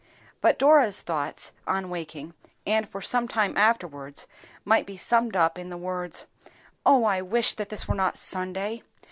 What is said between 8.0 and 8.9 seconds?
Sunday!